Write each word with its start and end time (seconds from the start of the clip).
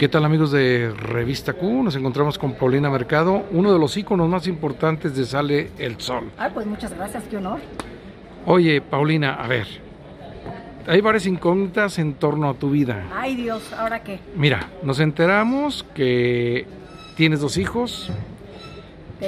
¿Qué 0.00 0.08
tal 0.08 0.24
amigos 0.24 0.50
de 0.50 0.94
Revista 0.96 1.52
Q? 1.52 1.82
Nos 1.82 1.94
encontramos 1.94 2.38
con 2.38 2.54
Paulina 2.54 2.88
Mercado, 2.88 3.44
uno 3.50 3.70
de 3.70 3.78
los 3.78 3.98
íconos 3.98 4.30
más 4.30 4.46
importantes 4.46 5.14
de 5.14 5.26
Sale 5.26 5.72
el 5.78 6.00
Sol. 6.00 6.30
Ay, 6.38 6.50
pues 6.54 6.66
muchas 6.66 6.94
gracias, 6.96 7.24
qué 7.28 7.36
honor. 7.36 7.60
Oye, 8.46 8.80
Paulina, 8.80 9.34
a 9.34 9.46
ver, 9.46 9.66
hay 10.86 11.02
varias 11.02 11.26
incógnitas 11.26 11.98
en 11.98 12.14
torno 12.14 12.48
a 12.48 12.54
tu 12.54 12.70
vida. 12.70 13.04
Ay 13.14 13.36
Dios, 13.36 13.74
¿ahora 13.74 14.02
qué? 14.02 14.20
Mira, 14.34 14.70
nos 14.82 15.00
enteramos 15.00 15.84
que 15.94 16.66
tienes 17.14 17.40
dos 17.40 17.58
hijos, 17.58 18.10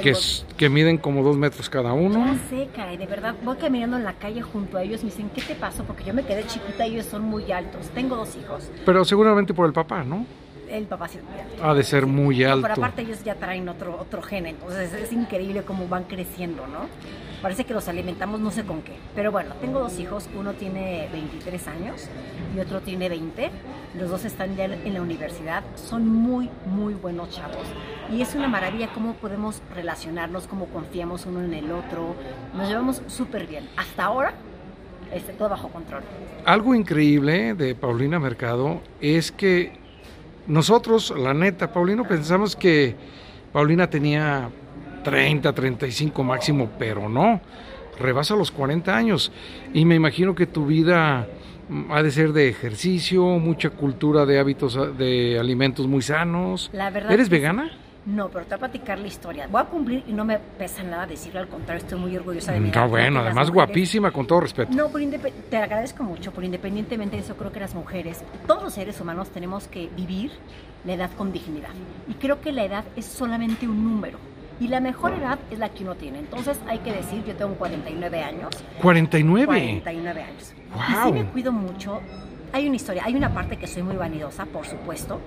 que, 0.01 0.09
es- 0.09 0.43
que 0.57 0.69
miden 0.69 0.97
como 0.97 1.21
dos 1.21 1.37
metros 1.37 1.69
cada 1.69 1.93
uno. 1.93 2.25
Ya 2.25 2.39
sé, 2.49 2.69
caray, 2.75 2.97
de 2.97 3.05
verdad, 3.05 3.35
voy 3.43 3.57
caminando 3.57 3.95
en 3.97 4.03
la 4.05 4.13
calle 4.13 4.41
junto 4.41 4.77
a 4.79 4.81
ellos 4.83 5.03
me 5.03 5.11
dicen, 5.11 5.29
¿qué 5.35 5.43
te 5.43 5.53
pasó? 5.53 5.83
Porque 5.83 6.03
yo 6.03 6.15
me 6.15 6.23
quedé 6.23 6.47
chiquita 6.47 6.87
y 6.87 6.93
ellos 6.95 7.05
son 7.05 7.21
muy 7.21 7.51
altos. 7.51 7.89
Tengo 7.93 8.15
dos 8.15 8.35
hijos. 8.35 8.71
Pero 8.83 9.05
seguramente 9.05 9.53
por 9.53 9.67
el 9.67 9.73
papá, 9.73 10.03
¿no? 10.03 10.25
El 10.69 10.85
papá 10.85 11.07
sí. 11.07 11.19
Ha 11.61 11.73
de 11.73 11.83
ser 11.83 12.05
muy 12.05 12.43
alto. 12.43 12.63
pero 12.63 12.73
aparte 12.73 13.01
ellos 13.03 13.23
ya 13.23 13.35
traen 13.35 13.69
otro, 13.69 13.97
otro 13.99 14.21
gen, 14.21 14.47
entonces 14.47 14.93
es 14.93 15.11
increíble 15.11 15.63
cómo 15.63 15.87
van 15.87 16.05
creciendo, 16.05 16.65
¿no? 16.67 16.87
Parece 17.41 17.65
que 17.65 17.73
los 17.73 17.89
alimentamos 17.89 18.39
no 18.39 18.51
sé 18.51 18.63
con 18.63 18.81
qué. 18.81 18.93
Pero 19.15 19.31
bueno, 19.31 19.53
tengo 19.59 19.79
dos 19.79 19.99
hijos, 19.99 20.29
uno 20.33 20.53
tiene 20.53 21.09
23 21.11 21.67
años 21.67 22.07
y 22.55 22.59
otro 22.59 22.79
tiene 22.79 23.09
20. 23.09 23.51
Los 23.99 24.09
dos 24.09 24.23
están 24.23 24.55
ya 24.55 24.63
en 24.65 24.93
la 24.93 25.01
universidad, 25.01 25.63
son 25.75 26.07
muy, 26.07 26.49
muy 26.65 26.93
buenos 26.93 27.31
chavos. 27.31 27.67
Y 28.11 28.21
es 28.21 28.33
una 28.33 28.47
maravilla 28.47 28.87
cómo 28.93 29.15
podemos 29.15 29.61
relacionarnos, 29.75 30.47
cómo 30.47 30.67
confiamos 30.67 31.25
uno 31.25 31.41
en 31.41 31.53
el 31.53 31.71
otro. 31.71 32.15
Nos 32.55 32.69
llevamos 32.69 33.01
súper 33.07 33.45
bien. 33.45 33.67
Hasta 33.75 34.05
ahora, 34.05 34.33
este, 35.11 35.33
todo 35.33 35.49
bajo 35.49 35.67
control. 35.67 36.03
Algo 36.45 36.73
increíble 36.73 37.55
de 37.55 37.75
Paulina 37.75 38.19
Mercado 38.19 38.81
es 39.01 39.33
que 39.33 39.82
nosotros, 40.47 41.13
la 41.17 41.33
neta, 41.33 41.71
Paulino, 41.71 42.07
pensamos 42.07 42.55
que 42.55 42.95
Paulina 43.51 43.89
tenía 43.89 44.49
30, 45.03 45.53
35 45.53 46.23
máximo, 46.23 46.69
pero 46.77 47.07
no, 47.07 47.39
rebasa 47.99 48.35
los 48.35 48.51
40 48.51 48.95
años. 48.95 49.31
Y 49.73 49.85
me 49.85 49.95
imagino 49.95 50.35
que 50.35 50.45
tu 50.47 50.65
vida 50.65 51.27
mm, 51.69 51.91
ha 51.91 52.03
de 52.03 52.11
ser 52.11 52.33
de 52.33 52.49
ejercicio, 52.49 53.23
mucha 53.39 53.69
cultura 53.69 54.25
de 54.25 54.39
hábitos, 54.39 54.75
ah, 54.77 54.87
de 54.87 55.39
alimentos 55.39 55.87
muy 55.87 56.01
sanos. 56.01 56.69
La 56.73 56.89
verdad 56.89 57.11
¿Eres 57.11 57.29
vegana? 57.29 57.71
No, 58.05 58.27
pero 58.29 58.43
te 58.45 58.49
voy 58.49 58.55
a 58.55 58.59
platicar 58.59 58.99
la 58.99 59.07
historia. 59.07 59.47
Voy 59.49 59.61
a 59.61 59.65
cumplir 59.65 60.03
y 60.07 60.11
no 60.11 60.25
me 60.25 60.37
pesa 60.37 60.83
nada 60.83 61.05
decirlo, 61.07 61.39
al 61.39 61.47
contrario, 61.47 61.83
estoy 61.83 61.99
muy 61.99 62.15
orgullosa 62.17 62.51
de 62.51 62.59
mi 62.59 62.69
edad. 62.69 62.81
No, 62.83 62.89
bueno, 62.89 63.19
además 63.21 63.49
guapísima, 63.49 64.11
con 64.11 64.27
todo 64.27 64.41
respeto. 64.41 64.73
No, 64.73 64.89
por 64.89 64.99
indepe- 65.01 65.31
te 65.49 65.55
agradezco 65.57 66.03
mucho, 66.03 66.31
por 66.33 66.43
independientemente 66.43 67.15
de 67.15 67.21
eso, 67.21 67.35
creo 67.37 67.51
que 67.53 67.61
las 67.61 67.73
mujeres, 67.75 68.21
todos 68.45 68.61
los 68.63 68.73
seres 68.73 68.99
humanos 68.99 69.29
tenemos 69.29 69.67
que 69.69 69.87
vivir 69.95 70.31
la 70.83 70.93
edad 70.93 71.11
con 71.17 71.31
dignidad. 71.31 71.69
Y 72.09 72.15
creo 72.15 72.41
que 72.41 72.51
la 72.51 72.65
edad 72.65 72.83
es 72.97 73.05
solamente 73.05 73.67
un 73.69 73.83
número. 73.83 74.17
Y 74.59 74.67
la 74.67 74.81
mejor 74.81 75.13
edad 75.13 75.39
es 75.49 75.57
la 75.59 75.69
que 75.69 75.83
uno 75.83 75.95
tiene. 75.95 76.19
Entonces 76.19 76.59
hay 76.67 76.79
que 76.79 76.91
decir, 76.91 77.23
yo 77.25 77.35
tengo 77.35 77.53
49 77.55 78.21
años. 78.21 78.49
49. 78.81 79.45
49 79.45 80.21
años. 80.23 80.53
Y 80.57 80.93
Guau. 80.93 81.07
sí 81.07 81.13
me 81.13 81.25
cuido 81.25 81.51
mucho. 81.53 82.01
Hay 82.51 82.67
una 82.67 82.75
historia, 82.75 83.03
hay 83.05 83.15
una 83.15 83.33
parte 83.33 83.57
que 83.57 83.65
soy 83.65 83.81
muy 83.81 83.95
vanidosa, 83.95 84.45
por 84.45 84.65
supuesto. 84.65 85.19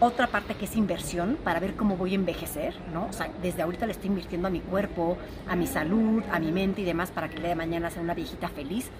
Otra 0.00 0.28
parte 0.28 0.54
que 0.54 0.66
es 0.66 0.76
inversión 0.76 1.36
para 1.42 1.58
ver 1.58 1.74
cómo 1.74 1.96
voy 1.96 2.12
a 2.12 2.14
envejecer, 2.14 2.76
¿no? 2.94 3.06
O 3.06 3.12
sea, 3.12 3.30
desde 3.42 3.62
ahorita 3.62 3.84
le 3.84 3.92
estoy 3.92 4.06
invirtiendo 4.10 4.46
a 4.46 4.50
mi 4.50 4.60
cuerpo, 4.60 5.18
a 5.48 5.56
mi 5.56 5.66
salud, 5.66 6.22
a 6.30 6.38
mi 6.38 6.52
mente 6.52 6.82
y 6.82 6.84
demás 6.84 7.10
para 7.10 7.28
que 7.28 7.34
el 7.34 7.40
día 7.40 7.48
de 7.48 7.56
mañana 7.56 7.90
sea 7.90 8.02
una 8.02 8.14
viejita 8.14 8.48
feliz. 8.48 8.90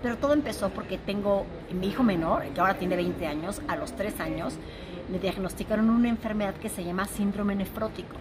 Pero 0.00 0.16
todo 0.18 0.32
empezó 0.32 0.70
porque 0.70 0.96
tengo 0.96 1.44
mi 1.72 1.88
hijo 1.88 2.04
menor, 2.04 2.44
que 2.54 2.60
ahora 2.60 2.74
tiene 2.74 2.94
20 2.94 3.26
años, 3.26 3.62
a 3.66 3.74
los 3.74 3.96
3 3.96 4.20
años 4.20 4.54
le 5.10 5.18
diagnosticaron 5.18 5.90
una 5.90 6.08
enfermedad 6.08 6.54
que 6.54 6.68
se 6.68 6.84
llama 6.84 7.06
síndrome 7.06 7.56
nefrótico 7.56 8.14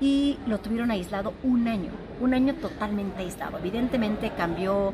y 0.00 0.38
lo 0.46 0.58
tuvieron 0.58 0.90
aislado 0.90 1.34
un 1.42 1.68
año, 1.68 1.90
un 2.20 2.34
año 2.34 2.54
totalmente 2.54 3.22
aislado. 3.22 3.58
Evidentemente 3.58 4.32
cambió 4.36 4.92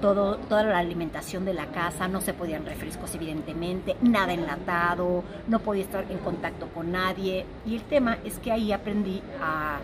todo, 0.00 0.36
toda 0.36 0.64
la 0.64 0.78
alimentación 0.78 1.44
de 1.44 1.54
la 1.54 1.66
casa, 1.66 2.08
no 2.08 2.20
se 2.20 2.34
podían 2.34 2.64
refrescos 2.64 3.14
evidentemente, 3.14 3.96
nada 4.02 4.32
enlatado, 4.32 5.24
no 5.46 5.58
podía 5.60 5.84
estar 5.84 6.04
en 6.10 6.18
contacto 6.18 6.68
con 6.68 6.92
nadie. 6.92 7.44
Y 7.66 7.76
el 7.76 7.82
tema 7.82 8.18
es 8.24 8.38
que 8.38 8.52
ahí 8.52 8.72
aprendí 8.72 9.22
a 9.40 9.78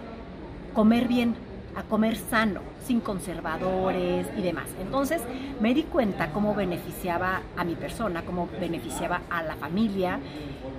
comer 0.75 1.09
bien, 1.09 1.35
a 1.77 1.83
comer 1.83 2.17
sano, 2.17 2.61
sin 2.85 3.01
conservadores 3.01 4.27
y 4.37 4.43
demás. 4.43 4.67
Entonces 4.81 5.23
me 5.61 5.75
di 5.75 5.85
cuenta 5.85 6.33
cómo 6.33 6.55
beneficiaba 6.55 7.43
a 7.57 7.65
mi 7.65 7.75
persona, 7.75 8.23
cómo 8.25 8.49
beneficiaba 8.61 9.23
a 9.31 9.43
la 9.43 9.57
familia 9.57 10.19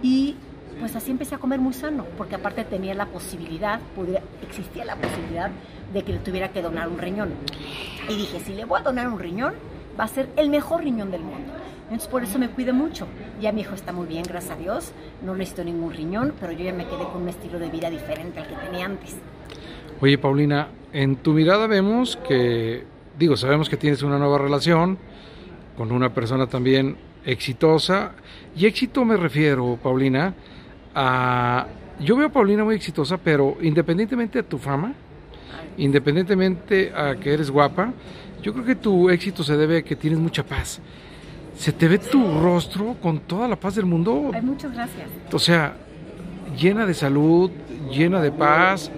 y 0.02 0.36
pues 0.80 0.96
así 0.96 1.12
empecé 1.12 1.36
a 1.36 1.38
comer 1.38 1.60
muy 1.60 1.74
sano, 1.74 2.06
porque 2.18 2.36
aparte 2.36 2.64
tenía 2.66 2.94
la 2.94 3.06
posibilidad, 3.06 3.80
pudiera- 3.96 4.24
existía 4.42 4.86
la 4.86 4.96
posibilidad 4.96 5.52
de 5.94 6.04
que 6.04 6.14
le 6.14 6.20
tuviera 6.20 6.50
que 6.50 6.62
donar 6.62 6.88
un 6.90 6.98
riñón. 6.98 7.30
Y 8.10 8.16
dije, 8.16 8.40
si 8.40 8.54
le 8.54 8.66
voy 8.66 8.80
a 8.80 8.84
donar 8.84 9.08
un 9.08 9.20
riñón, 9.20 9.54
va 10.00 10.04
a 10.04 10.08
ser 10.08 10.30
el 10.36 10.50
mejor 10.50 10.84
riñón 10.84 11.12
del 11.12 11.22
mundo. 11.22 11.54
Entonces 11.84 12.08
por 12.10 12.24
eso 12.24 12.40
me 12.40 12.50
cuide 12.50 12.74
mucho. 12.74 13.08
Ya 13.40 13.52
mi 13.52 13.62
hijo 13.62 13.76
está 13.76 13.94
muy 13.94 14.08
bien, 14.08 14.24
gracias 14.28 14.58
a 14.58 14.60
Dios. 14.60 14.92
No 15.24 15.36
necesito 15.36 15.64
ningún 15.64 15.94
riñón, 15.94 16.34
pero 16.40 16.52
yo 16.52 16.66
ya 16.66 16.74
me 16.74 16.86
quedé 16.86 17.04
con 17.14 17.22
un 17.22 17.30
estilo 17.30 17.60
de 17.60 17.70
vida 17.70 17.90
diferente 17.90 18.40
al 18.40 18.48
que 18.48 18.56
tenía 18.56 18.86
antes. 18.86 19.16
Oye, 20.02 20.18
Paulina, 20.18 20.68
en 20.92 21.16
tu 21.18 21.32
mirada 21.34 21.68
vemos 21.68 22.18
que, 22.28 22.84
digo, 23.18 23.38
sabemos 23.38 23.70
que 23.70 23.78
tienes 23.78 24.02
una 24.02 24.18
nueva 24.18 24.40
relación 24.40 24.98
con 25.78 25.92
una 25.92 26.14
persona 26.14 26.48
también 26.48 26.98
exitosa. 27.24 28.14
Y 28.56 28.66
éxito 28.66 29.06
me 29.06 29.16
refiero, 29.16 29.78
Paulina, 29.82 30.34
a... 30.96 31.68
Yo 32.00 32.16
veo 32.18 32.28
a 32.28 32.30
Paulina 32.30 32.64
muy 32.64 32.76
exitosa, 32.76 33.18
pero 33.18 33.58
independientemente 33.62 34.40
de 34.40 34.44
tu 34.44 34.58
fama, 34.58 34.94
independientemente 35.78 36.92
a 36.96 37.16
que 37.16 37.34
eres 37.34 37.50
guapa, 37.50 37.94
yo 38.42 38.54
creo 38.54 38.66
que 38.66 38.76
tu 38.76 39.10
éxito 39.10 39.44
se 39.44 39.56
debe 39.56 39.78
a 39.78 39.82
que 39.82 39.96
tienes 39.96 40.20
mucha 40.20 40.44
paz. 40.44 40.82
Se 41.56 41.72
te 41.72 41.88
ve 41.88 41.98
tu 41.98 42.40
rostro 42.40 42.96
con 43.02 43.20
toda 43.20 43.48
la 43.48 43.56
paz 43.56 43.76
del 43.76 43.86
mundo. 43.86 44.32
Ay, 44.34 44.42
muchas 44.42 44.74
gracias. 44.74 45.10
O 45.32 45.40
sea, 45.40 45.76
llena 46.58 46.86
de 46.86 46.94
salud, 46.94 47.50
llena 47.90 48.22
de 48.22 48.32
paz, 48.32 48.92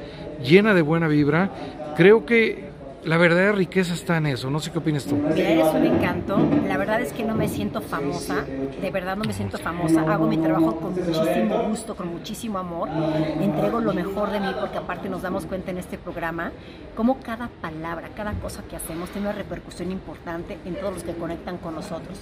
llena 0.43 0.73
de 0.73 0.81
buena 0.81 1.07
vibra. 1.07 1.51
Creo 1.95 2.25
que 2.25 2.66
la 3.03 3.17
verdadera 3.17 3.51
riqueza 3.51 3.93
está 3.93 4.17
en 4.17 4.25
eso. 4.25 4.49
No 4.49 4.59
sé 4.59 4.71
qué 4.71 4.79
opinas 4.79 5.05
tú. 5.05 5.15
Mira, 5.15 5.49
eres 5.49 5.67
un 5.73 5.85
encanto. 5.85 6.37
La 6.67 6.77
verdad 6.77 7.01
es 7.01 7.13
que 7.13 7.23
no 7.23 7.35
me 7.35 7.47
siento 7.47 7.81
famosa. 7.81 8.43
De 8.81 8.91
verdad 8.91 9.15
no 9.15 9.23
me 9.23 9.33
siento 9.33 9.57
famosa. 9.57 10.01
Hago 10.01 10.27
mi 10.27 10.37
trabajo 10.37 10.75
con 10.75 10.93
muchísimo 10.93 11.63
gusto, 11.69 11.95
con 11.95 12.07
muchísimo 12.09 12.59
amor. 12.59 12.89
Entrego 13.39 13.79
lo 13.79 13.93
mejor 13.93 14.31
de 14.31 14.39
mí 14.39 14.47
porque 14.59 14.77
aparte 14.77 15.09
nos 15.09 15.21
damos 15.21 15.45
cuenta 15.45 15.71
en 15.71 15.77
este 15.77 15.97
programa 15.97 16.51
cómo 16.95 17.19
cada 17.19 17.49
palabra, 17.61 18.09
cada 18.15 18.33
cosa 18.33 18.63
que 18.63 18.75
hacemos 18.75 19.09
tiene 19.09 19.27
una 19.27 19.37
repercusión 19.37 19.91
importante 19.91 20.57
en 20.65 20.75
todos 20.75 20.93
los 20.95 21.03
que 21.03 21.13
conectan 21.13 21.57
con 21.57 21.75
nosotros. 21.75 22.19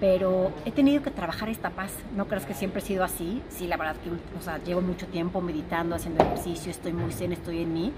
Pero 0.00 0.50
he 0.64 0.72
tenido 0.72 1.02
que 1.02 1.10
trabajar 1.10 1.48
esta 1.48 1.70
paz. 1.70 1.92
No 2.16 2.26
creas 2.26 2.46
que 2.46 2.54
siempre 2.54 2.80
he 2.80 2.84
sido 2.84 3.04
así. 3.04 3.42
Sí, 3.48 3.66
la 3.66 3.76
verdad 3.76 3.96
que 4.02 4.10
o 4.10 4.42
sea, 4.42 4.58
llevo 4.58 4.80
mucho 4.80 5.06
tiempo 5.06 5.40
meditando, 5.40 5.94
haciendo 5.94 6.24
ejercicio, 6.24 6.70
estoy 6.70 6.92
muy 6.92 7.12
zen, 7.12 7.32
estoy 7.32 7.62
en 7.62 7.72
mí. 7.72 7.92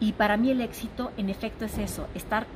Y 0.00 0.12
para 0.12 0.36
mí 0.36 0.50
el 0.50 0.60
éxito, 0.62 1.10
en 1.16 1.28
efecto, 1.30 1.64
es 1.66 1.76
eso, 1.78 2.06
estar 2.14 2.46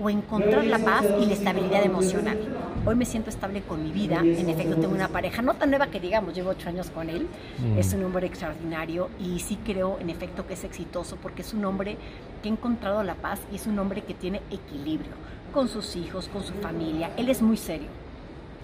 o 0.00 0.10
encontrar 0.10 0.64
la 0.66 0.78
paz 0.80 1.04
y 1.22 1.26
la 1.26 1.34
estabilidad 1.34 1.84
emocional. 1.84 2.36
Hoy 2.84 2.96
me 2.96 3.04
siento 3.04 3.30
estable 3.30 3.62
con 3.62 3.82
mi 3.82 3.92
vida, 3.92 4.18
en 4.20 4.48
efecto 4.50 4.74
tengo 4.76 4.92
una 4.92 5.08
pareja, 5.08 5.40
no 5.40 5.54
tan 5.54 5.70
nueva 5.70 5.86
que 5.86 6.00
digamos, 6.00 6.34
llevo 6.34 6.50
ocho 6.50 6.68
años 6.68 6.90
con 6.90 7.08
él, 7.08 7.28
Mm. 7.60 7.78
es 7.78 7.94
un 7.94 8.02
hombre 8.04 8.26
extraordinario 8.26 9.08
y 9.20 9.38
sí 9.38 9.56
creo 9.64 9.98
en 10.00 10.10
efecto 10.10 10.46
que 10.48 10.54
es 10.54 10.64
exitoso 10.64 11.16
porque 11.22 11.42
es 11.42 11.54
un 11.54 11.64
hombre 11.64 11.96
que 12.42 12.48
ha 12.48 12.52
encontrado 12.52 13.04
la 13.04 13.14
paz 13.14 13.38
y 13.52 13.54
es 13.56 13.66
un 13.68 13.78
hombre 13.78 14.02
que 14.02 14.14
tiene 14.14 14.42
equilibrio 14.50 15.12
con 15.52 15.68
sus 15.68 15.94
hijos, 15.94 16.28
con 16.28 16.42
su 16.42 16.54
familia, 16.54 17.10
él 17.16 17.28
es 17.28 17.40
muy 17.40 17.56
serio. 17.56 17.88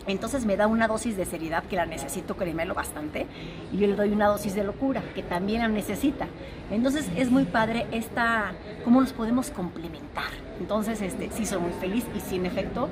Entonces 0.06 0.46
me 0.46 0.56
da 0.56 0.66
una 0.66 0.88
dosis 0.88 1.16
de 1.16 1.24
seriedad 1.24 1.64
que 1.64 1.76
la 1.76 1.86
necesito, 1.86 2.36
créemelo 2.36 2.74
bastante, 2.74 3.26
y 3.72 3.76
yo 3.76 3.86
le 3.86 3.94
doy 3.94 4.10
una 4.10 4.28
dosis 4.28 4.54
de 4.54 4.64
locura 4.64 5.02
que 5.14 5.22
también 5.22 5.60
la 5.60 5.68
necesita. 5.68 6.26
Entonces 6.70 7.06
es 7.16 7.30
muy 7.30 7.44
padre 7.44 7.86
esta, 7.92 8.52
cómo 8.84 9.00
nos 9.00 9.12
podemos 9.12 9.50
complementar. 9.50 10.30
Entonces 10.58 11.00
este, 11.02 11.30
sí 11.30 11.46
soy 11.46 11.60
muy 11.60 11.72
feliz 11.72 12.04
y 12.16 12.20
sí 12.20 12.36
en 12.36 12.46
efecto 12.46 12.88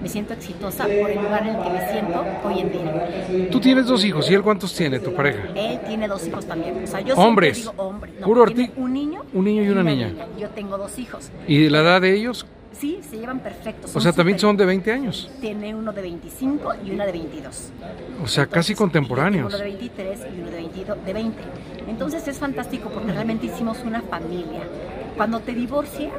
me 0.00 0.08
siento 0.08 0.34
exitosa 0.34 0.84
por 0.84 1.10
el 1.10 1.18
lugar 1.18 1.42
en 1.46 1.56
el 1.56 1.62
que 1.62 1.70
me 1.70 1.92
siento 1.92 2.24
hoy 2.44 2.60
en 2.60 2.72
día. 2.72 3.48
Tú 3.50 3.60
tienes 3.60 3.86
dos 3.86 4.04
hijos. 4.04 4.30
¿Y 4.30 4.34
él 4.34 4.42
cuántos 4.42 4.74
tiene, 4.74 5.00
tu 5.00 5.12
pareja? 5.14 5.48
Él 5.54 5.80
tiene 5.86 6.06
dos 6.06 6.26
hijos 6.26 6.46
también. 6.46 6.82
O 6.84 6.86
sea, 6.86 7.00
yo 7.00 7.14
Hombres. 7.16 7.58
digo. 7.58 7.72
No, 8.20 8.26
Puro 8.26 8.46
tiene 8.46 8.72
un 8.76 8.92
niño, 8.92 9.22
un 9.32 9.44
niño 9.44 9.62
y 9.64 9.68
una 9.68 9.82
niña. 9.82 10.12
Yo 10.38 10.48
tengo 10.50 10.78
dos 10.78 10.98
hijos. 10.98 11.30
¿Y 11.46 11.68
la 11.68 11.80
edad 11.80 12.00
de 12.00 12.14
ellos? 12.14 12.46
Sí, 12.78 13.00
se 13.08 13.18
llevan 13.18 13.40
perfectos. 13.40 13.94
O 13.94 14.00
sea, 14.00 14.12
también 14.12 14.38
son 14.38 14.56
de 14.56 14.64
20 14.64 14.92
años. 14.92 15.30
Tiene 15.40 15.74
uno 15.74 15.92
de 15.92 16.00
25 16.02 16.74
y 16.84 16.92
una 16.92 17.06
de 17.06 17.12
22. 17.12 17.70
O 18.22 18.28
sea, 18.28 18.46
casi 18.46 18.74
contemporáneos. 18.74 19.52
Uno 19.52 19.58
de 19.58 19.70
23 19.70 20.20
y 20.36 20.40
uno 20.40 20.50
de, 20.50 20.56
22, 20.56 21.04
de 21.04 21.12
20. 21.12 21.38
Entonces 21.88 22.28
es 22.28 22.38
fantástico 22.38 22.88
porque 22.90 23.12
realmente 23.12 23.46
hicimos 23.46 23.78
una 23.84 24.02
familia. 24.02 24.62
Cuando 25.16 25.40
te 25.40 25.54
divorcias, 25.54 26.12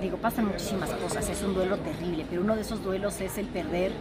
digo, 0.00 0.16
pasan 0.16 0.46
muchísimas 0.46 0.90
cosas, 0.94 1.28
es 1.28 1.42
un 1.42 1.54
duelo 1.54 1.76
terrible, 1.76 2.24
pero 2.28 2.42
uno 2.42 2.56
de 2.56 2.62
esos 2.62 2.82
duelos 2.82 3.20
es 3.20 3.36
el 3.36 3.46
perder 3.46 3.92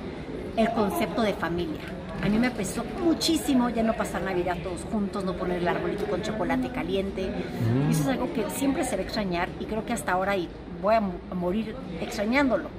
el 0.57 0.69
concepto 0.71 1.21
de 1.21 1.33
familia. 1.33 1.81
A 2.23 2.29
mí 2.29 2.37
me 2.37 2.51
pesó 2.51 2.83
muchísimo 3.03 3.69
ya 3.69 3.81
no 3.81 3.93
pasar 3.93 4.21
Navidad 4.21 4.57
todos 4.61 4.81
juntos, 4.91 5.23
no 5.23 5.33
poner 5.33 5.57
el 5.57 5.67
arbolito 5.67 6.05
con 6.05 6.21
chocolate 6.21 6.69
caliente. 6.69 7.29
Y 7.87 7.91
eso 7.91 8.03
es 8.03 8.07
algo 8.07 8.31
que 8.33 8.47
siempre 8.51 8.83
se 8.83 8.95
va 8.95 9.01
a 9.01 9.05
extrañar 9.05 9.49
y 9.59 9.65
creo 9.65 9.85
que 9.85 9.93
hasta 9.93 10.11
ahora 10.11 10.35
voy 10.81 10.95
a 10.95 11.01
morir 11.33 11.75
extrañándolo. 11.99 12.69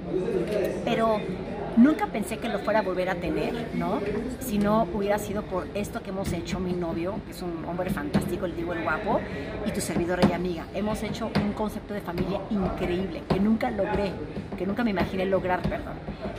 Pero 0.85 1.19
Nunca 1.75 2.05
pensé 2.05 2.37
que 2.37 2.49
lo 2.49 2.59
fuera 2.59 2.79
a 2.79 2.81
volver 2.83 3.09
a 3.09 3.15
tener, 3.15 3.71
¿no? 3.73 3.99
Si 4.39 4.59
no 4.59 4.87
hubiera 4.93 5.17
sido 5.17 5.41
por 5.41 5.67
esto 5.73 6.03
que 6.03 6.11
hemos 6.11 6.31
hecho 6.31 6.59
mi 6.59 6.73
novio, 6.73 7.15
que 7.25 7.31
es 7.31 7.41
un 7.41 7.65
hombre 7.65 7.89
fantástico, 7.89 8.45
el 8.45 8.55
digo 8.55 8.73
el 8.73 8.83
guapo, 8.83 9.19
y 9.65 9.71
tu 9.71 9.81
servidora 9.81 10.21
y 10.29 10.33
amiga. 10.33 10.67
Hemos 10.75 11.01
hecho 11.01 11.31
un 11.43 11.53
concepto 11.53 11.95
de 11.95 12.01
familia 12.01 12.39
increíble, 12.51 13.23
que 13.27 13.39
nunca 13.39 13.71
logré, 13.71 14.11
que 14.55 14.67
nunca 14.67 14.83
me 14.83 14.91
imaginé 14.91 15.25
lograr, 15.25 15.63
perdón. 15.63 15.93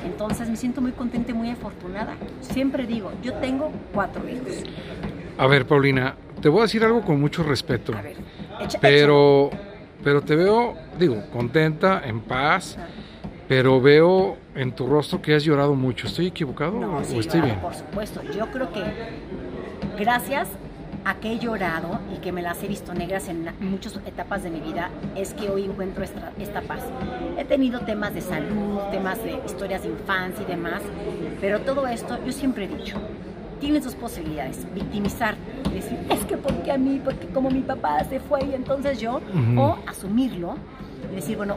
Entonces 0.05 0.49
me 0.49 0.57
siento 0.57 0.81
muy 0.81 0.93
contenta 0.93 1.31
y 1.31 1.35
muy 1.35 1.51
afortunada. 1.51 2.15
Siempre 2.41 2.87
digo, 2.87 3.13
yo 3.23 3.35
tengo 3.35 3.71
cuatro 3.93 4.29
hijos. 4.29 4.63
A 5.39 5.47
ver, 5.47 5.67
Paulina, 5.67 6.15
te 6.41 6.49
voy 6.49 6.61
a 6.61 6.63
decir 6.63 6.85
algo 6.85 7.03
con 7.03 7.21
mucho 7.21 7.43
respeto. 7.43 7.93
A 7.97 8.03
ver, 8.03 8.17
pero, 8.81 9.51
pero 10.03 10.23
te 10.23 10.37
veo, 10.37 10.75
digo, 10.99 11.23
contenta, 11.33 12.03
en 12.05 12.21
paz. 12.21 12.79
Pero 13.47 13.79
veo 13.79 14.39
en 14.55 14.73
tu 14.73 14.87
rostro 14.87 15.21
que 15.21 15.35
has 15.35 15.45
llorado 15.45 15.75
mucho. 15.75 16.07
¿Estoy 16.07 16.29
equivocado 16.29 16.79
o 16.79 17.21
estoy 17.21 17.43
bien? 17.43 17.61
Por 17.61 17.75
supuesto. 17.75 18.23
Yo 18.35 18.47
creo 18.47 18.73
que 18.73 18.83
gracias 19.99 20.49
a 21.05 21.17
que 21.17 21.33
he 21.33 21.39
llorado 21.39 22.01
y 22.15 22.19
que 22.19 22.33
me 22.33 22.43
las 22.43 22.63
he 22.63 22.69
visto 22.69 22.95
negras 22.95 23.29
en 23.29 23.47
muchas 23.61 23.97
etapas 24.07 24.43
de 24.43 24.51
mi 24.51 24.61
vida, 24.61 24.91
es 25.15 25.35
que 25.35 25.51
hoy 25.51 25.65
encuentro 25.65 26.03
esta, 26.03 26.33
esta, 26.39 26.63
paz. 26.63 26.83
He 27.39 27.45
tenido 27.45 27.81
temas 27.81 28.15
de 28.15 28.21
salud, 28.21 28.81
temas 28.91 29.23
de 29.23 29.41
historias 29.45 29.83
de 29.83 29.91
infancia 29.91 30.43
y 30.43 30.47
demás, 30.47 30.83
pero 31.41 31.61
todo 31.61 31.87
esto 31.87 32.19
yo 32.25 32.33
siempre 32.33 32.65
he 32.65 32.69
dicho, 32.69 32.97
tienes 33.61 33.85
dos 33.85 33.95
posibilidades, 33.95 34.67
victimizarte, 34.75 35.41
decir, 35.73 35.99
es 36.11 36.25
que 36.25 36.37
porque 36.37 36.73
a 36.73 36.79
mí, 36.79 37.01
porque 37.05 37.27
como 37.29 37.51
mi 37.51 37.61
papá 37.61 38.03
se 38.05 38.21
fue 38.21 38.45
y 38.45 38.55
entonces 38.55 38.99
yo, 38.99 39.21
o 39.57 39.77
asumirlo 39.87 40.57
y 41.13 41.17
decir, 41.17 41.37
bueno, 41.37 41.57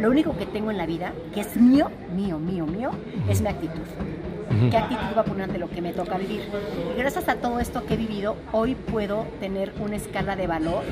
lo 0.00 0.10
único 0.10 0.36
que 0.36 0.46
tengo 0.46 0.70
en 0.70 0.78
la 0.78 0.86
vida, 0.86 1.12
que 1.32 1.40
es 1.40 1.56
mío, 1.56 1.90
mío, 2.14 2.38
mío, 2.38 2.66
mío, 2.66 2.90
es 3.28 3.40
mi 3.40 3.48
actitud. 3.48 3.82
¿Qué 4.70 4.76
actitud 4.76 5.16
va 5.16 5.22
a 5.22 5.24
poner 5.24 5.44
ante 5.44 5.58
lo 5.58 5.68
que 5.68 5.82
me 5.82 5.92
toca 5.92 6.16
vivir? 6.16 6.42
Gracias 6.96 7.28
a 7.28 7.36
todo 7.36 7.58
esto 7.60 7.84
que 7.84 7.94
he 7.94 7.96
vivido, 7.96 8.36
hoy 8.52 8.74
puedo 8.74 9.26
tener 9.40 9.72
una 9.80 9.96
escala 9.96 10.36
de 10.36 10.46
valor 10.46 10.84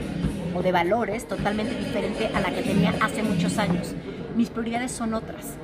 o 0.55 0.63
de 0.63 0.73
valores 0.73 1.27
totalmente 1.29 1.75
diferente 1.77 2.31
a 2.35 2.41
la 2.41 2.51
que 2.51 2.63
tenía 2.63 2.95
hace 3.01 3.23
muchos 3.23 3.59
años. 3.59 3.95
Mis 4.37 4.51
prioridades 4.51 4.93
son 4.93 5.15
otras. 5.15 5.55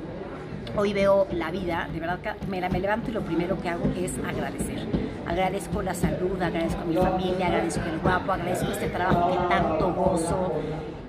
Hoy 0.76 0.92
veo 0.92 1.26
la 1.32 1.50
vida, 1.50 1.88
de 1.92 1.98
verdad 1.98 2.18
me, 2.48 2.68
me 2.68 2.78
levanto 2.78 3.10
y 3.10 3.14
lo 3.14 3.22
primero 3.22 3.60
que 3.60 3.68
hago 3.68 3.84
es 3.96 4.12
agradecer. 4.18 4.86
Agradezco 5.26 5.82
la 5.82 5.94
salud, 5.94 6.40
agradezco 6.40 6.82
a 6.82 6.84
mi 6.84 6.96
familia, 6.96 7.48
agradezco 7.48 7.82
el 7.84 7.98
guapo, 7.98 8.32
agradezco 8.32 8.70
este 8.70 8.88
trabajo 8.88 9.30
que 9.32 9.54
tanto 9.54 9.92
gozo, 9.92 10.52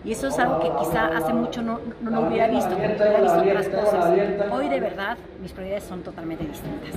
y 0.03 0.13
eso 0.13 0.27
es 0.27 0.39
algo 0.39 0.59
que 0.59 0.71
quizá 0.79 1.07
hace 1.07 1.33
mucho 1.33 1.61
no, 1.61 1.81
no, 2.01 2.21
hubiera 2.21 2.47
visto, 2.47 2.69
porque 2.69 2.95
hubiera 2.95 3.21
visto 3.21 3.39
otras 3.39 3.67
cosas. 3.67 4.13
Hoy 4.51 4.69
de 4.69 4.79
verdad 4.79 5.17
mis 5.41 5.51
prioridades 5.51 5.83
son 5.83 6.01
totalmente 6.03 6.45
distintas. 6.45 6.95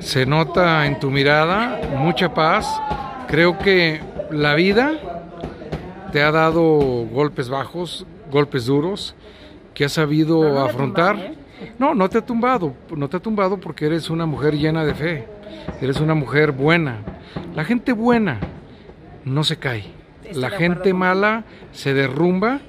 Se 0.00 0.26
nota 0.26 0.86
en 0.86 0.98
tu 0.98 1.10
mirada 1.10 1.80
mucha 1.96 2.34
paz. 2.34 2.80
Creo 3.28 3.58
que 3.58 4.00
la 4.30 4.54
vida 4.54 4.92
te 6.12 6.22
ha 6.22 6.32
dado 6.32 7.06
golpes 7.12 7.48
bajos, 7.48 8.06
golpes 8.30 8.66
duros, 8.66 9.14
que 9.72 9.84
has 9.84 9.92
sabido 9.92 10.64
afrontar. 10.64 11.16
¿eh? 11.16 11.34
No, 11.78 11.94
no 11.94 12.08
te 12.08 12.18
ha 12.18 12.26
tumbado, 12.26 12.74
no 12.94 13.08
te 13.08 13.18
ha 13.18 13.20
tumbado 13.20 13.58
porque 13.58 13.86
eres 13.86 14.10
una 14.10 14.26
mujer 14.26 14.56
llena 14.56 14.84
de 14.84 14.94
fe, 14.94 15.28
eres 15.80 16.00
una 16.00 16.14
mujer 16.14 16.50
buena. 16.50 16.98
La 17.54 17.64
gente 17.64 17.92
buena 17.92 18.40
no 19.24 19.44
se 19.44 19.56
cae 19.56 20.03
la 20.34 20.50
gente 20.50 20.92
mala 20.92 21.44
se 21.72 21.94
derrumba 21.94 22.60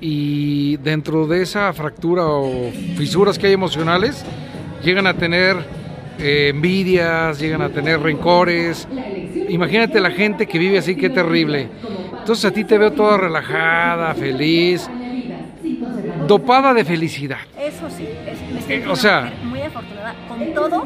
y 0.00 0.76
dentro 0.78 1.26
de 1.26 1.42
esa 1.42 1.72
fractura 1.72 2.24
o 2.26 2.70
fisuras 2.96 3.38
que 3.38 3.48
hay 3.48 3.52
emocionales, 3.52 4.24
llegan 4.82 5.06
a 5.06 5.14
tener 5.14 5.56
eh, 6.18 6.48
envidias, 6.48 7.38
llegan 7.38 7.62
a 7.62 7.68
tener 7.68 8.00
rencores. 8.00 8.88
Imagínate 9.48 10.00
la 10.00 10.10
gente 10.10 10.46
que 10.46 10.58
vive 10.58 10.78
así, 10.78 10.96
qué 10.96 11.10
terrible. 11.10 11.68
Entonces 12.18 12.44
a 12.44 12.50
ti 12.50 12.64
te 12.64 12.78
veo 12.78 12.92
toda 12.92 13.16
relajada, 13.18 14.14
feliz, 14.14 14.88
dopada 16.26 16.72
de 16.74 16.84
felicidad. 16.84 17.38
Eso 17.58 17.88
sí, 17.90 18.06
eh, 18.70 18.84
o 18.88 18.96
sea, 18.96 19.32
muy 19.42 19.60
afortunada 19.62 20.14
con 20.28 20.54
todo 20.54 20.84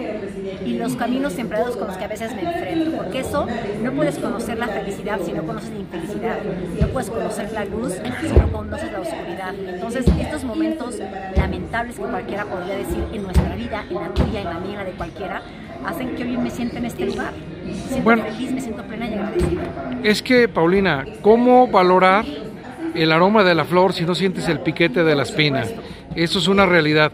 y 0.64 0.78
los 0.78 0.96
caminos 0.96 1.34
sembrados 1.34 1.76
con 1.76 1.88
los 1.88 1.96
que 1.96 2.04
a 2.04 2.08
veces 2.08 2.34
me 2.34 2.42
enfrento, 2.42 2.96
porque 2.96 3.20
eso 3.20 3.46
no 3.82 3.92
puedes 3.92 4.18
conocer 4.18 4.58
la 4.58 4.68
felicidad 4.68 5.20
si 5.24 5.32
no 5.32 5.42
conoces 5.44 5.70
la 5.70 5.80
infelicidad, 5.80 6.38
no 6.80 6.88
puedes 6.88 7.10
conocer 7.10 7.52
la 7.52 7.64
luz 7.64 7.92
si 7.92 8.32
no 8.32 8.50
conoces 8.50 8.92
la 8.92 9.00
oscuridad. 9.00 9.54
Entonces, 9.54 10.06
estos 10.18 10.44
momentos 10.44 10.98
lamentables 11.36 11.96
que 11.96 12.02
cualquiera 12.02 12.44
podría 12.46 12.76
decir 12.76 13.04
en 13.12 13.22
nuestra 13.22 13.54
vida, 13.54 13.84
en 13.88 13.94
la 13.96 14.08
tuya, 14.14 14.40
en 14.40 14.46
la 14.46 14.58
mía, 14.60 14.72
en 14.72 14.78
la 14.78 14.84
de 14.84 14.92
cualquiera, 14.92 15.42
hacen 15.84 16.14
que 16.14 16.22
hoy 16.22 16.36
me 16.36 16.50
sienta 16.50 16.78
en 16.78 16.86
este 16.86 17.06
lugar. 17.06 17.32
Me 17.64 17.74
siento 17.74 18.16
feliz, 18.24 18.52
me 18.52 18.60
siento 18.60 18.82
plena 18.84 19.08
y 19.08 19.14
agradecida. 19.14 19.62
Es 20.02 20.22
que, 20.22 20.48
Paulina, 20.48 21.04
¿cómo 21.22 21.68
valorar 21.68 22.24
el 22.94 23.12
aroma 23.12 23.44
de 23.44 23.54
la 23.54 23.64
flor 23.64 23.92
si 23.92 24.04
no 24.04 24.14
sientes 24.14 24.48
el 24.48 24.60
piquete 24.60 25.04
de 25.04 25.14
la 25.14 25.24
espina? 25.24 25.64
Eso 26.14 26.38
es 26.38 26.48
una 26.48 26.64
realidad. 26.66 27.12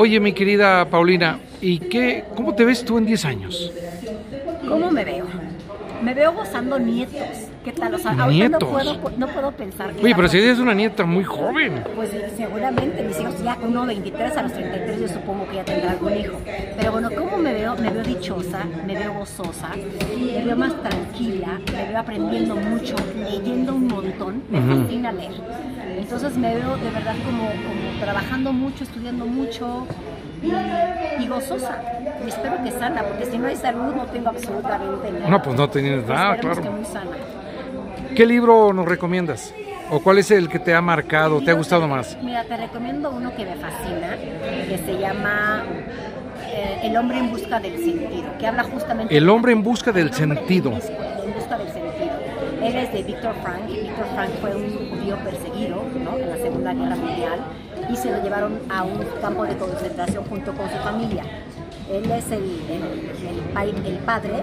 Oye, 0.00 0.20
mi 0.20 0.32
querida 0.32 0.88
Paulina, 0.90 1.40
¿y 1.60 1.80
qué, 1.80 2.22
cómo 2.32 2.54
te 2.54 2.64
ves 2.64 2.84
tú 2.84 2.98
en 2.98 3.04
10 3.04 3.24
años? 3.24 3.74
¿Cómo 4.64 4.92
me 4.92 5.04
veo? 5.04 5.17
Me 6.08 6.14
veo 6.14 6.32
gozando 6.32 6.78
nietos. 6.78 7.50
¿Qué 7.62 7.70
tal? 7.70 7.94
O 7.94 7.98
sea, 7.98 8.12
ahorita 8.12 8.48
no 8.48 8.58
puedo, 8.60 9.10
no 9.18 9.26
puedo 9.26 9.52
pensar 9.52 9.92
que. 9.92 10.02
Oye, 10.02 10.14
pero 10.14 10.26
si 10.26 10.38
eres 10.38 10.58
una 10.58 10.72
nieta 10.72 11.04
muy 11.04 11.22
joven. 11.22 11.84
Pues 11.94 12.08
seguramente 12.34 13.02
mis 13.02 13.20
hijos 13.20 13.42
ya, 13.44 13.58
uno 13.60 13.84
23 13.84 14.36
a 14.38 14.42
los 14.42 14.54
33, 14.54 15.00
yo 15.02 15.08
supongo 15.08 15.46
que 15.48 15.56
ya 15.56 15.64
tendrá 15.66 15.90
algún 15.90 16.16
hijo. 16.16 16.40
Pero 16.78 16.92
bueno, 16.92 17.10
¿cómo 17.14 17.36
me 17.36 17.52
veo? 17.52 17.76
Me 17.76 17.90
veo 17.90 18.02
dichosa, 18.02 18.64
me 18.86 18.94
veo 18.94 19.12
gozosa, 19.12 19.68
me 19.76 20.44
veo 20.46 20.56
más 20.56 20.82
tranquila, 20.82 21.60
me 21.70 21.88
veo 21.88 21.98
aprendiendo 21.98 22.56
mucho, 22.56 22.96
leyendo 23.14 23.74
un 23.74 23.86
montón, 23.88 24.42
me 24.48 24.62
fascina 24.62 25.12
leer. 25.12 25.42
Entonces 25.98 26.38
me 26.38 26.54
veo 26.54 26.74
de 26.78 26.90
verdad 26.90 27.16
como, 27.22 27.50
trabajando 28.00 28.50
mucho, 28.54 28.84
estudiando 28.84 29.26
mucho 29.26 29.86
y, 30.42 31.26
gozosa. 31.26 31.82
Y 32.24 32.28
espero 32.28 32.62
que 32.62 32.70
sana, 32.72 33.02
porque 33.02 33.26
si 33.26 33.38
no 33.38 33.46
hay 33.48 33.56
salud 33.56 33.94
no 33.94 34.06
tengo 34.06 34.30
absolutamente 34.30 35.12
nada. 35.12 35.28
No, 35.28 35.42
pues 35.42 35.56
no 35.56 35.68
tienes 35.68 36.06
nada, 36.06 36.36
claro. 36.36 36.62
¿Qué 38.14 38.26
libro 38.26 38.72
nos 38.72 38.86
recomiendas? 38.86 39.54
¿O 39.90 40.00
cuál 40.00 40.18
es 40.18 40.30
el 40.30 40.48
que 40.48 40.58
te 40.58 40.74
ha 40.74 40.82
marcado, 40.82 41.40
te 41.40 41.50
ha 41.50 41.54
gustado 41.54 41.88
más? 41.88 42.16
Mira, 42.22 42.44
te 42.44 42.56
recomiendo 42.56 43.10
uno 43.10 43.34
que 43.34 43.44
me 43.44 43.56
fascina, 43.56 44.16
que 44.68 44.78
se 44.84 44.98
llama 44.98 45.62
eh, 46.46 46.80
El 46.82 46.96
hombre 46.96 47.18
en 47.18 47.30
busca 47.30 47.58
del 47.58 47.78
sentido, 47.78 48.36
que 48.38 48.46
habla 48.46 48.64
justamente... 48.64 49.16
El 49.16 49.28
hombre 49.28 49.52
en 49.52 49.62
busca 49.62 49.92
del 49.92 50.12
sentido. 50.12 50.70
En 50.70 50.76
busca 50.76 50.88
del 50.88 50.92
sentido. 50.92 50.97
Él 52.62 52.74
es 52.74 52.92
de 52.92 53.02
Víctor 53.04 53.34
Frank. 53.42 53.66
Víctor 53.68 54.06
Frank 54.14 54.30
fue 54.40 54.56
un 54.56 54.90
judío 54.90 55.16
perseguido 55.24 55.84
en 55.94 56.30
la 56.30 56.36
Segunda 56.36 56.74
Guerra 56.74 56.96
Mundial 56.96 57.40
y 57.88 57.96
se 57.96 58.10
lo 58.10 58.22
llevaron 58.22 58.58
a 58.68 58.82
un 58.82 58.98
campo 59.20 59.44
de 59.44 59.56
concentración 59.56 60.24
junto 60.24 60.52
con 60.54 60.68
su 60.68 60.76
familia. 60.78 61.22
Él 61.90 62.10
es 62.10 62.30
el, 62.30 63.98
padre 64.04 64.42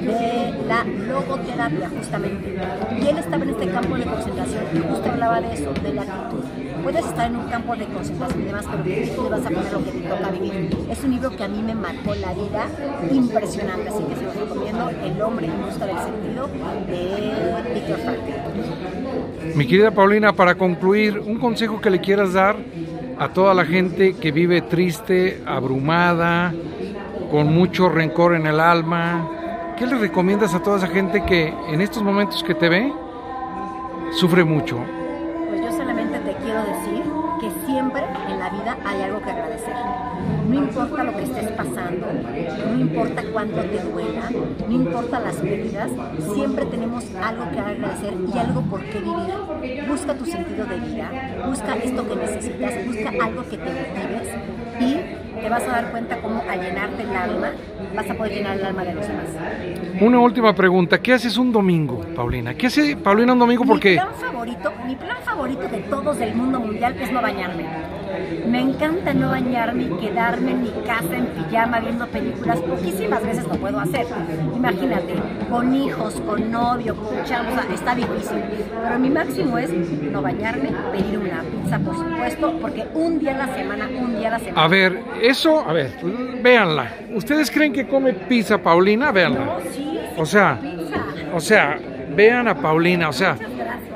de 0.00 0.54
la 0.66 0.84
logoterapia, 0.84 1.90
justamente. 1.90 2.56
Y 2.98 3.06
él 3.08 3.18
estaba 3.18 3.44
en 3.44 3.50
este 3.50 3.68
campo 3.68 3.96
de 3.96 4.04
concentración 4.04 4.64
y 4.72 4.78
justo 4.78 5.10
hablaba 5.10 5.40
de 5.40 5.52
eso, 5.52 5.72
de 5.74 5.92
la 5.92 6.02
actitud. 6.02 6.44
Puedes 6.86 7.04
estar 7.04 7.26
en 7.26 7.34
un 7.34 7.48
campo 7.48 7.74
de 7.74 7.84
concentración 7.86 8.42
y 8.42 8.44
demás, 8.44 8.64
pero 8.70 8.84
te 8.84 9.28
vas 9.28 9.40
a 9.40 9.50
poner 9.50 9.72
lo 9.72 9.84
que 9.84 9.90
te 9.90 10.08
toca 10.08 10.30
vivir. 10.30 10.70
Es 10.88 11.02
un 11.02 11.10
libro 11.10 11.30
que 11.30 11.42
a 11.42 11.48
mí 11.48 11.60
me 11.60 11.74
marcó 11.74 12.14
la 12.14 12.32
vida 12.32 12.68
impresionante, 13.10 13.88
así 13.88 14.04
que 14.04 14.14
se 14.14 14.22
lo 14.22 14.32
recomiendo, 14.32 14.90
El 14.90 15.20
hombre 15.20 15.46
en 15.46 15.62
busca 15.62 15.84
del 15.84 15.98
sentido, 15.98 16.46
de 16.86 17.74
Víctor 17.74 17.98
Frank. 17.98 19.56
Mi 19.56 19.66
querida 19.66 19.90
Paulina, 19.90 20.32
para 20.32 20.54
concluir, 20.54 21.18
un 21.18 21.40
consejo 21.40 21.80
que 21.80 21.90
le 21.90 22.00
quieras 22.00 22.34
dar 22.34 22.54
a 23.18 23.30
toda 23.30 23.52
la 23.52 23.64
gente 23.64 24.14
que 24.14 24.30
vive 24.30 24.62
triste, 24.62 25.42
abrumada, 25.44 26.54
con 27.32 27.52
mucho 27.52 27.88
rencor 27.88 28.36
en 28.36 28.46
el 28.46 28.60
alma. 28.60 29.74
¿Qué 29.76 29.88
le 29.88 29.98
recomiendas 29.98 30.54
a 30.54 30.62
toda 30.62 30.76
esa 30.76 30.86
gente 30.86 31.24
que 31.24 31.52
en 31.68 31.80
estos 31.80 32.04
momentos 32.04 32.44
que 32.44 32.54
te 32.54 32.68
ve 32.68 32.92
sufre 34.12 34.44
mucho? 34.44 34.95
Quiero 36.46 36.62
decir 36.62 37.02
que 37.40 37.66
siempre 37.66 38.02
en 38.28 38.38
la 38.38 38.48
vida 38.50 38.78
hay 38.84 39.02
algo 39.02 39.20
que 39.20 39.30
agradecer. 39.30 39.74
No 40.48 40.54
importa 40.54 41.02
lo 41.02 41.16
que 41.16 41.22
estés 41.24 41.50
pasando, 41.52 42.06
no 42.72 42.80
importa 42.80 43.22
cuánto 43.32 43.60
te 43.62 43.80
duela, 43.80 44.30
no 44.68 44.72
importa 44.72 45.18
las 45.18 45.36
pérdidas, 45.36 45.90
siempre 46.34 46.64
tenemos 46.66 47.04
algo 47.20 47.50
que 47.50 47.58
agradecer 47.58 48.14
y 48.32 48.38
algo 48.38 48.62
por 48.62 48.80
qué 48.84 49.00
vivir. 49.00 49.88
Busca 49.88 50.14
tu 50.14 50.24
sentido 50.24 50.66
de 50.66 50.76
vida, 50.76 51.10
busca 51.46 51.74
esto 51.76 52.08
que 52.08 52.16
necesitas, 52.16 52.86
busca 52.86 53.08
algo 53.24 53.42
que 53.42 53.58
te 53.58 53.64
motives 53.64 54.15
y 54.15 54.15
te 55.46 55.50
vas 55.50 55.62
a 55.62 55.70
dar 55.70 55.90
cuenta 55.92 56.16
cómo 56.20 56.42
al 56.50 56.60
llenarte 56.60 57.04
el 57.04 57.14
alma 57.14 57.52
vas 57.94 58.10
a 58.10 58.14
poder 58.14 58.32
llenar 58.32 58.58
el 58.58 58.64
alma 58.64 58.82
de 58.82 58.94
los 58.94 59.06
demás. 59.06 59.26
Una 60.00 60.18
última 60.18 60.52
pregunta, 60.52 61.00
¿qué 61.00 61.12
haces 61.12 61.36
un 61.36 61.52
domingo, 61.52 62.00
Paulina? 62.16 62.54
¿Qué 62.54 62.66
hace 62.66 62.96
Paulina 62.96 63.32
un 63.32 63.38
domingo? 63.38 63.64
Porque 63.64 63.90
Mi 63.90 63.96
plan 63.96 64.14
favorito, 64.16 64.72
mi 64.84 64.96
plan 64.96 65.16
favorito 65.24 65.68
de 65.68 65.78
todos 65.82 66.18
del 66.18 66.34
mundo 66.34 66.58
mundial 66.58 66.96
es 67.00 67.12
no 67.12 67.22
bañarme. 67.22 67.64
Me 68.46 68.60
encanta 68.60 69.12
no 69.14 69.30
bañarme 69.30 69.84
y 69.84 69.88
quedarme 70.00 70.52
en 70.52 70.62
mi 70.62 70.70
casa 70.86 71.16
en 71.16 71.26
pijama 71.26 71.80
viendo 71.80 72.06
películas. 72.06 72.58
Poquísimas 72.60 73.24
veces 73.24 73.44
lo 73.46 73.54
puedo 73.54 73.78
hacer. 73.80 74.06
Imagínate, 74.54 75.14
con 75.50 75.74
hijos, 75.74 76.20
con 76.26 76.50
novio, 76.50 76.96
con 76.96 77.24
chavos, 77.24 77.52
o 77.52 77.62
sea, 77.62 77.74
está 77.74 77.94
difícil. 77.94 78.38
Pero 78.82 78.98
mi 78.98 79.10
máximo 79.10 79.58
es 79.58 79.70
no 79.72 80.22
bañarme, 80.22 80.70
pedir 80.92 81.18
una 81.18 81.42
pizza, 81.42 81.78
por 81.78 81.96
supuesto, 81.96 82.58
porque 82.60 82.84
un 82.94 83.18
día 83.18 83.34
a 83.34 83.46
la 83.46 83.54
semana, 83.54 83.88
un 83.98 84.16
día 84.18 84.28
a 84.28 84.30
la 84.32 84.38
semana. 84.38 84.64
A 84.64 84.68
ver, 84.68 85.00
eso, 85.22 85.60
a 85.68 85.72
ver, 85.72 85.92
véanla. 86.42 86.92
¿Ustedes 87.14 87.50
creen 87.50 87.72
que 87.72 87.86
come 87.86 88.12
pizza 88.12 88.58
Paulina? 88.58 89.12
Véanla. 89.12 89.44
No, 89.44 89.58
sí, 89.72 89.98
O 90.16 90.24
sea, 90.26 90.58
pizza. 90.60 91.04
o 91.34 91.40
sea, 91.40 91.78
vean 92.14 92.48
a 92.48 92.54
Paulina, 92.54 93.08
o 93.08 93.12
sea, 93.12 93.36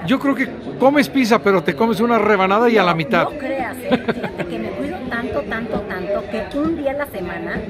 yo 0.07 0.19
creo 0.19 0.35
que 0.35 0.47
comes 0.81 1.09
pizza, 1.09 1.39
pero 1.41 1.63
te 1.63 1.77
comes 1.77 2.01
una 2.01 2.19
rebanada 2.19 2.69
y 2.69 2.77
a 2.77 2.83
la 2.83 2.95
mitad. 2.95 3.25
No 3.25 3.39
creas, 3.39 3.77
¿eh? 3.79 4.03
fíjate 4.13 4.47
que 4.47 4.59
me 4.59 4.69
cuido 4.71 4.90
tanto, 5.11 5.41
tanto, 5.43 5.81
tanto 5.81 6.25
que 6.31 6.59
un 6.59 6.77
día 6.77 6.93
a 6.93 6.95
la 6.95 7.07
semana 7.07 7.61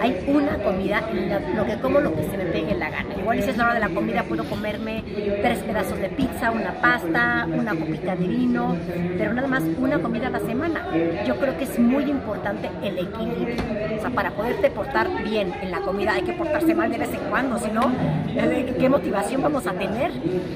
hay 0.00 0.24
una 0.26 0.56
comida 0.58 1.02
la- 1.28 1.40
lo 1.54 1.64
que 1.66 1.76
como 1.80 2.00
lo 2.00 2.14
que 2.14 2.22
se 2.24 2.36
me 2.36 2.44
pegue 2.46 2.74
la 2.74 2.90
gana. 2.90 3.14
Igual 3.18 3.42
si 3.42 3.50
es 3.50 3.56
la 3.56 3.64
hora 3.64 3.74
de 3.74 3.80
la 3.80 3.88
comida 3.88 4.22
puedo 4.24 4.44
comerme 4.44 5.02
tres 5.42 5.58
pedazos 5.60 5.98
de 5.98 6.08
pizza, 6.08 6.50
una 6.50 6.72
pasta, 6.80 7.46
una 7.52 7.74
copita 7.74 8.16
de 8.16 8.26
vino, 8.26 8.76
pero 9.18 9.32
nada 9.34 9.48
más 9.48 9.62
una 9.78 9.98
comida 9.98 10.28
a 10.28 10.30
la 10.30 10.40
semana. 10.40 10.86
Yo 11.26 11.36
creo 11.36 11.56
que 11.58 11.64
es 11.64 11.78
muy 11.78 12.04
importante 12.04 12.68
el 12.82 12.98
equilibrio. 12.98 13.54
O 13.98 14.00
sea, 14.00 14.10
para 14.10 14.30
poderte 14.30 14.70
portar 14.70 15.08
bien 15.24 15.52
en 15.62 15.70
la 15.70 15.80
comida 15.80 16.14
hay 16.14 16.22
que 16.22 16.32
portarse 16.32 16.74
mal 16.74 16.90
de 16.90 16.98
vez 16.98 17.10
en 17.12 17.20
cuando, 17.30 17.58
si 17.58 17.70
no, 17.70 17.90
eh, 18.36 18.74
¿qué 18.78 18.88
motivación 18.88 19.42
vamos 19.42 19.66
a 19.66 19.72
tener? 19.72 20.10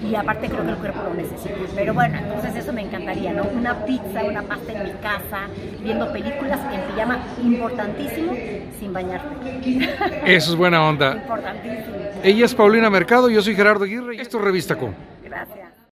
Y 0.08 0.14
aparte 0.14 0.48
creo 0.48 0.64
que 0.64 0.70
el 0.70 0.76
cuerpo 0.76 1.00
lo 1.04 1.14
necesita. 1.14 1.54
Pero 1.74 1.94
bueno, 1.94 2.18
entonces 2.18 2.56
eso 2.56 2.72
me 2.72 2.82
encantaría, 2.82 3.32
¿no? 3.32 3.42
Una 3.56 3.74
pizza, 3.84 4.24
una 4.24 4.42
pasta 4.42 4.72
en 4.72 4.84
mi 4.84 4.90
casa, 5.00 5.48
viendo 5.82 6.12
películas 6.30 6.60
en 6.72 6.80
pijama, 6.94 7.18
importantísimo, 7.42 8.32
sin 8.78 8.92
bañarte. 8.92 9.28
Eso 10.36 10.50
es 10.52 10.56
buena 10.56 10.86
onda. 10.86 11.12
importantísimo. 11.16 11.96
Ella 12.22 12.44
es 12.44 12.54
Paulina 12.54 12.90
Mercado, 12.90 13.30
yo 13.30 13.42
soy 13.42 13.54
Gerardo 13.54 13.84
Aguirre 13.84 14.16
y 14.16 14.20
esto 14.20 14.38
es 14.38 14.44
Revista 14.44 14.76
Com. 14.76 14.92
Gracias. 15.24 15.69